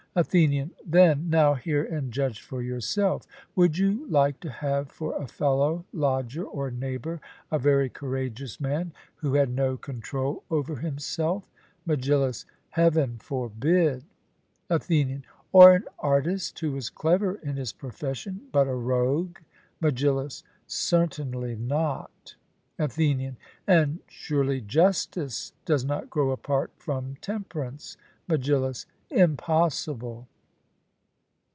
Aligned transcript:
ATHENIAN: 0.13 0.71
Then, 0.85 1.29
now 1.29 1.53
hear 1.53 1.85
and 1.85 2.11
judge 2.11 2.41
for 2.41 2.61
yourself: 2.61 3.25
Would 3.55 3.77
you 3.77 4.05
like 4.09 4.41
to 4.41 4.49
have 4.49 4.91
for 4.91 5.15
a 5.15 5.25
fellow 5.25 5.85
lodger 5.93 6.43
or 6.43 6.69
neighbour 6.69 7.21
a 7.49 7.57
very 7.57 7.87
courageous 7.87 8.59
man, 8.59 8.91
who 9.15 9.35
had 9.35 9.49
no 9.49 9.77
control 9.77 10.43
over 10.51 10.75
himself? 10.75 11.49
MEGILLUS: 11.85 12.43
Heaven 12.71 13.19
forbid! 13.19 14.03
ATHENIAN: 14.69 15.23
Or 15.53 15.73
an 15.75 15.85
artist, 15.97 16.59
who 16.59 16.73
was 16.73 16.89
clever 16.89 17.35
in 17.35 17.55
his 17.55 17.71
profession, 17.71 18.41
but 18.51 18.67
a 18.67 18.75
rogue? 18.75 19.37
MEGILLUS: 19.79 20.43
Certainly 20.67 21.55
not. 21.55 22.35
ATHENIAN: 22.77 23.37
And 23.65 23.99
surely 24.09 24.59
justice 24.59 25.53
does 25.63 25.85
not 25.85 26.09
grow 26.09 26.31
apart 26.31 26.71
from 26.75 27.15
temperance? 27.21 27.95
MEGILLUS: 28.27 28.85
Impossible. 29.13 30.25